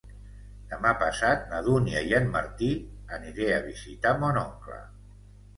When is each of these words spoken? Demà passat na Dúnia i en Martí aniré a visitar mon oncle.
Demà 0.71 0.93
passat 1.01 1.43
na 1.51 1.59
Dúnia 1.67 2.01
i 2.11 2.15
en 2.21 2.25
Martí 2.37 2.71
aniré 3.19 3.53
a 3.59 3.63
visitar 3.71 4.19
mon 4.25 4.41
oncle. 4.49 4.81